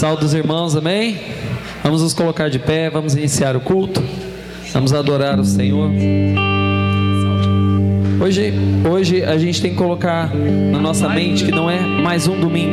[0.00, 1.18] Salve dos irmãos, amém?
[1.84, 4.02] Vamos nos colocar de pé, vamos iniciar o culto.
[4.72, 5.90] Vamos adorar o Senhor.
[8.18, 8.54] Hoje,
[8.90, 10.34] hoje a gente tem que colocar
[10.72, 12.72] na nossa mente que não é mais um domingo.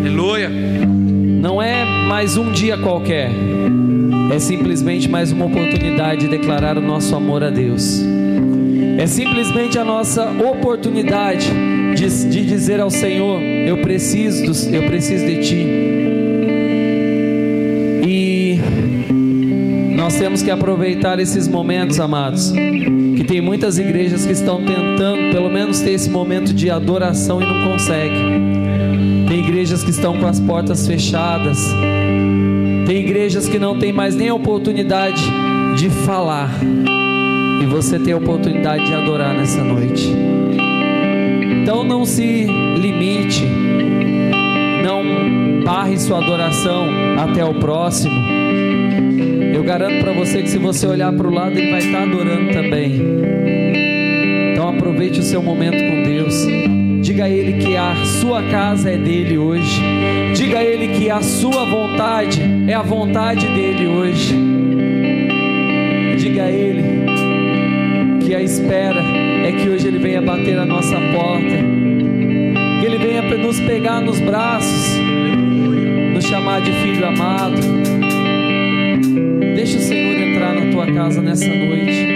[0.00, 0.50] Aleluia.
[0.50, 3.30] Não é mais um dia qualquer.
[4.30, 8.02] É simplesmente mais uma oportunidade de declarar o nosso amor a Deus.
[8.98, 11.50] É simplesmente a nossa oportunidade
[11.94, 16.01] de, de dizer ao Senhor: Eu preciso, eu preciso de Ti.
[20.02, 22.50] Nós temos que aproveitar esses momentos, amados.
[22.50, 27.46] Que tem muitas igrejas que estão tentando, pelo menos, ter esse momento de adoração e
[27.46, 28.42] não conseguem.
[29.28, 31.72] Tem igrejas que estão com as portas fechadas.
[32.84, 35.22] Tem igrejas que não tem mais nem a oportunidade
[35.76, 36.50] de falar.
[37.62, 40.12] E você tem a oportunidade de adorar nessa noite.
[41.62, 42.44] Então não se
[42.76, 43.44] limite,
[44.82, 46.88] não barre sua adoração
[47.20, 48.31] até o próximo.
[49.62, 52.52] Eu garanto para você que se você olhar para o lado, ele vai estar adorando
[52.52, 53.00] também.
[54.50, 56.34] Então aproveite o seu momento com Deus.
[57.00, 59.80] Diga a Ele que a sua casa é dele hoje.
[60.34, 64.34] Diga a Ele que a sua vontade é a vontade dele hoje.
[66.18, 66.82] Diga a Ele
[68.18, 69.00] que a espera
[69.46, 71.56] é que hoje Ele venha bater a nossa porta,
[72.80, 74.98] que Ele venha nos pegar nos braços,
[76.12, 78.01] nos chamar de filho amado.
[79.62, 82.11] Deixa o Senhor entrar na tua casa nessa noite.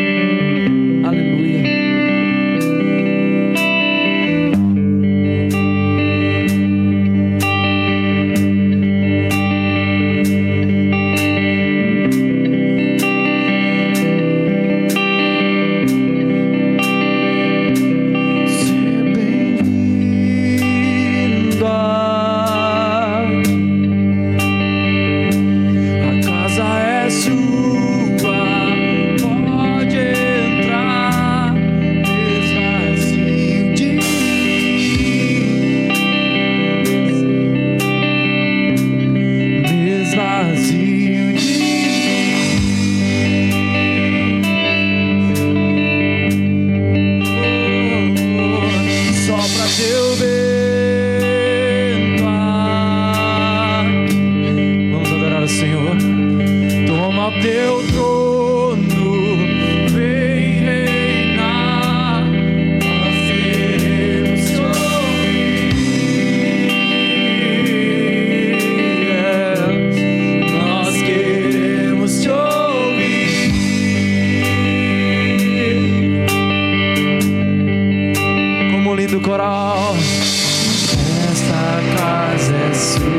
[81.30, 83.17] Essa casa é sua.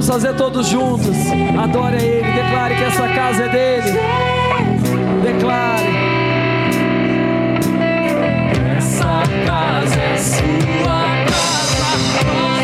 [0.00, 1.14] Vamos fazer todos juntos.
[1.62, 2.32] Adore a Ele.
[2.32, 3.98] Declare que essa casa é dele.
[5.22, 5.90] Declare.
[8.78, 12.59] Essa casa é sua casa.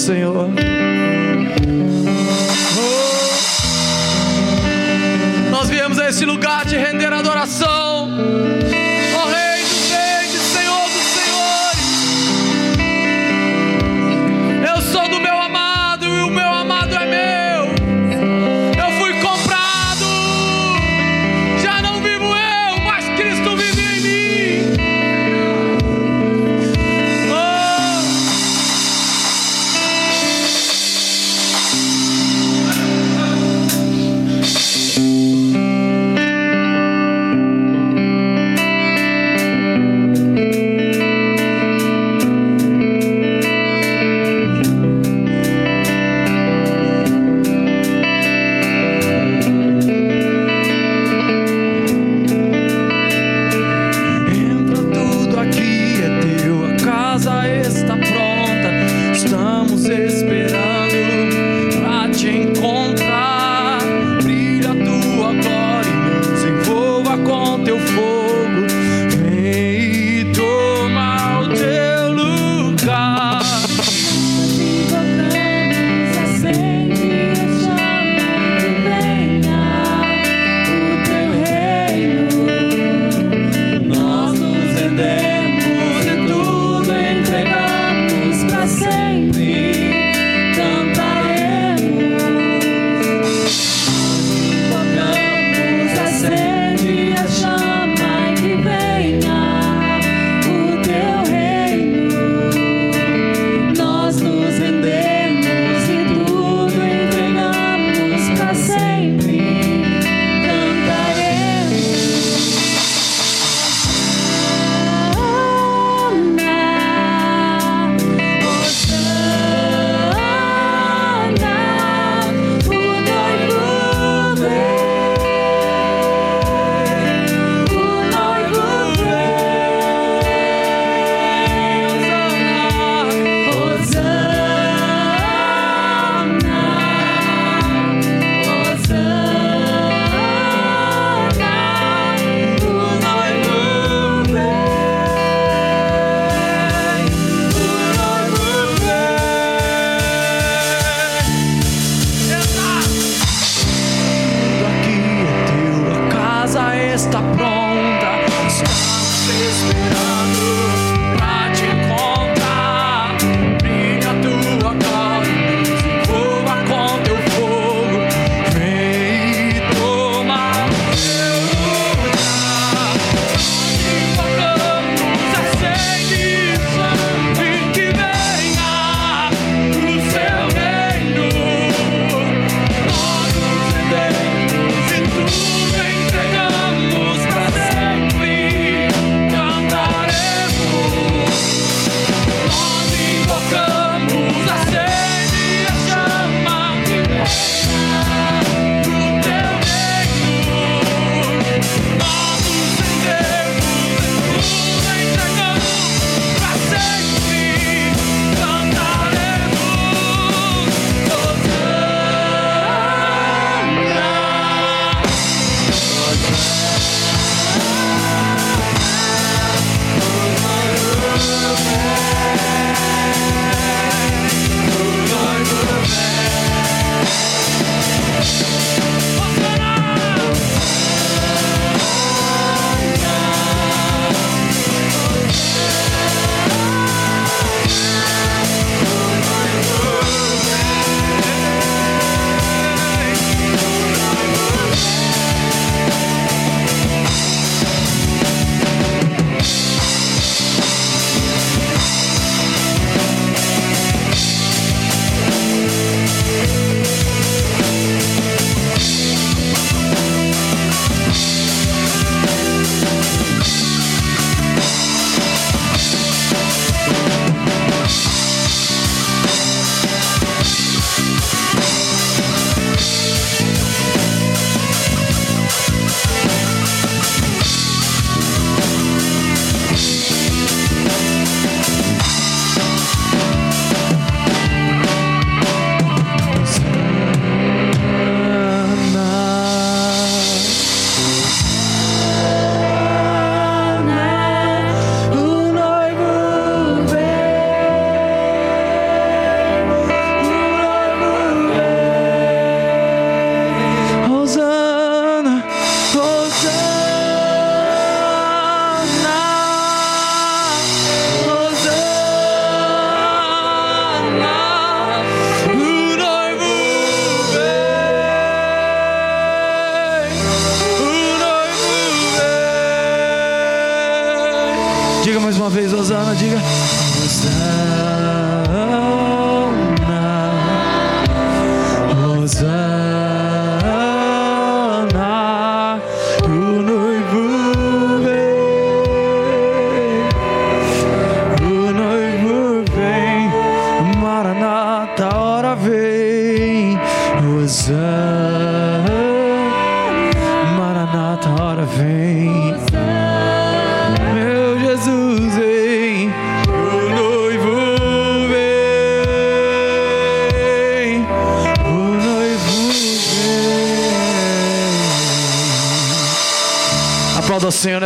[0.00, 0.69] Senhor.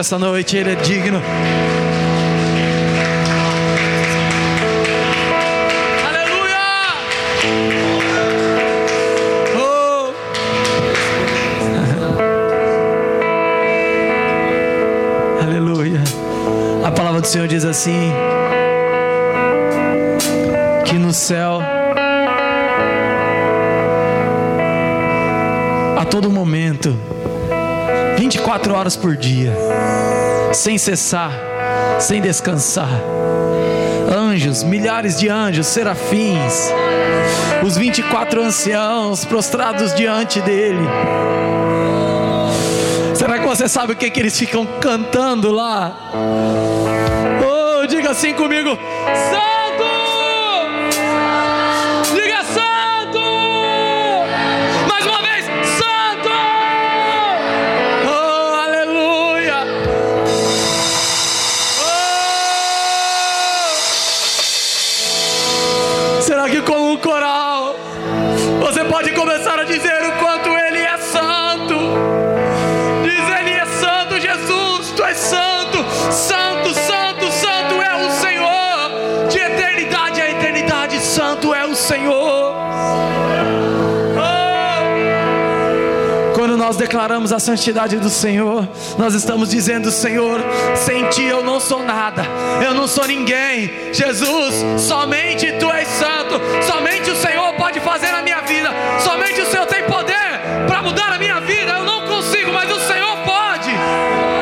[0.04, 1.18] Nessa noite, Ele é digno.
[9.56, 10.12] Oh.
[15.42, 16.02] Aleluia.
[16.84, 18.12] A palavra do Senhor diz assim:
[20.84, 21.62] que no céu,
[25.96, 26.94] a todo momento,
[28.16, 29.52] 24 horas por dia,
[30.52, 31.32] sem cessar,
[31.98, 33.00] sem descansar,
[34.10, 36.70] anjos, milhares de anjos, serafins,
[37.64, 40.86] os 24 anciãos prostrados diante dele.
[43.14, 45.96] Será que você sabe o que, que eles ficam cantando lá?
[47.42, 48.78] Oh, diga assim comigo:
[49.30, 49.53] Santo!
[86.64, 88.66] Nós declaramos a santidade do Senhor,
[88.96, 90.40] nós estamos dizendo: Senhor,
[90.74, 92.24] sem ti eu não sou nada,
[92.64, 93.92] eu não sou ninguém.
[93.92, 99.46] Jesus, somente tu és santo, somente o Senhor pode fazer na minha vida, somente o
[99.46, 101.70] Senhor tem poder para mudar a minha vida.
[101.72, 103.70] Eu não consigo, mas o Senhor pode.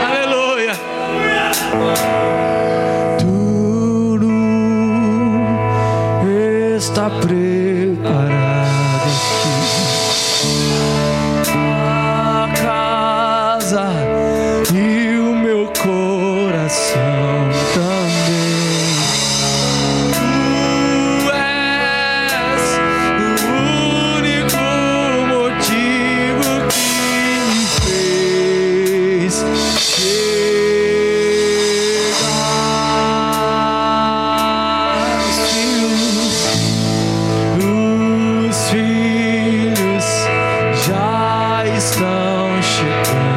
[0.06, 0.74] Aleluia.
[3.18, 4.28] Tudo
[6.76, 7.41] está preparado
[41.82, 43.31] this fellowship.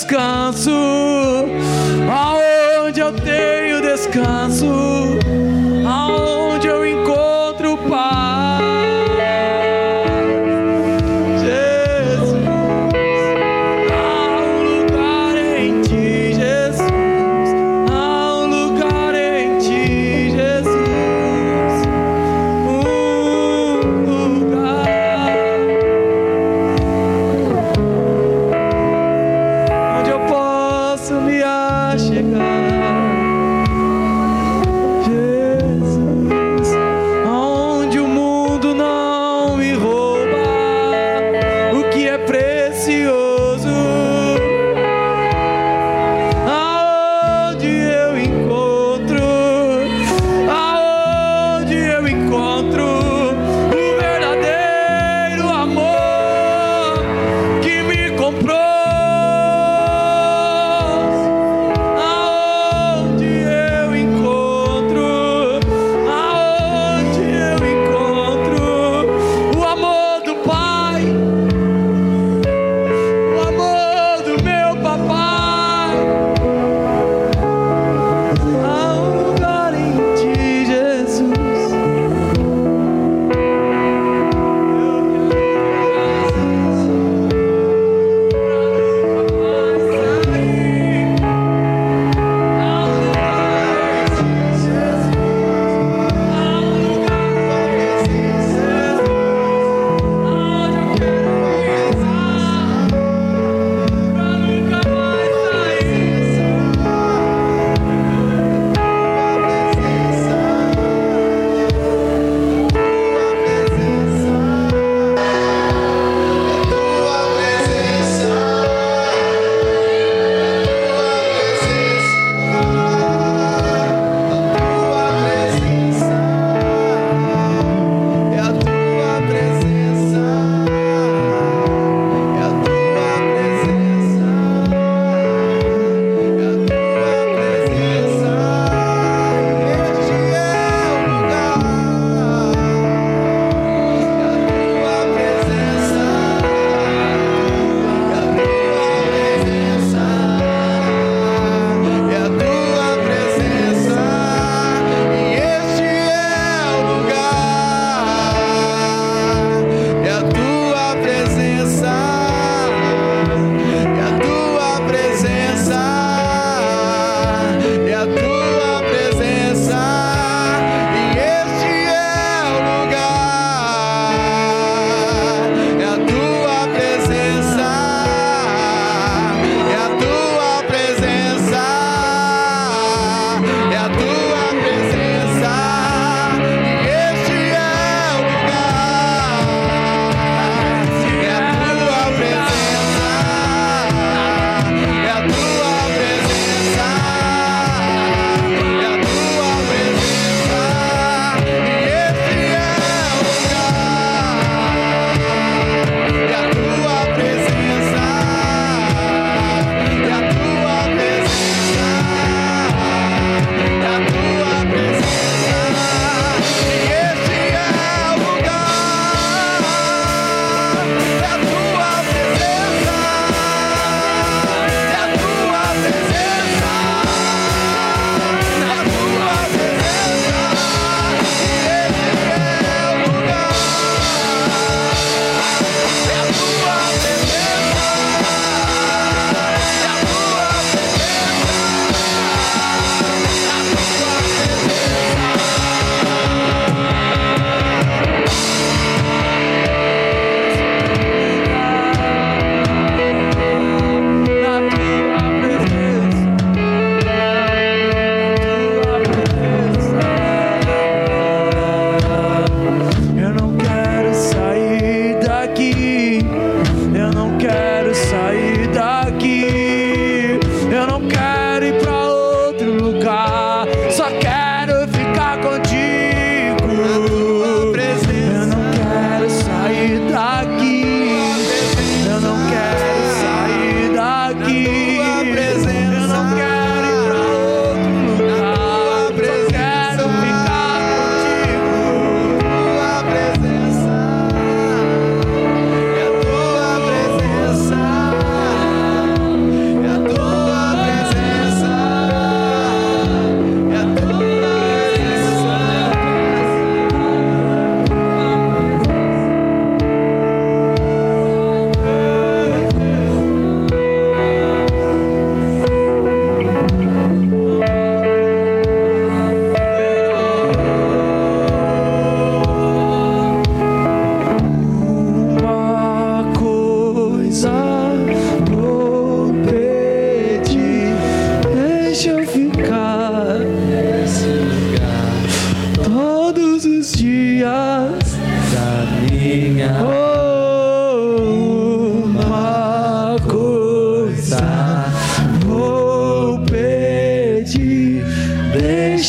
[0.00, 0.70] Descanso,
[2.10, 4.66] aonde eu tenho descanso,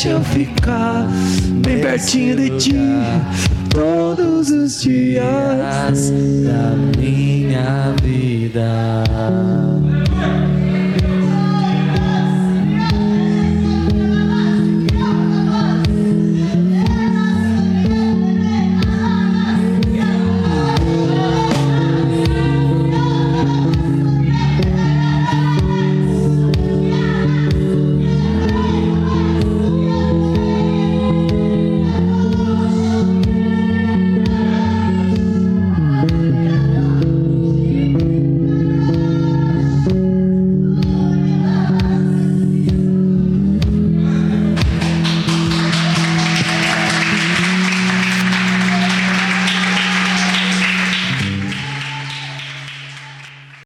[0.02, 1.06] deixa eu ficar
[1.64, 2.74] bem pertinho de ti
[3.70, 6.10] todos os dias
[6.44, 9.04] da minha vida.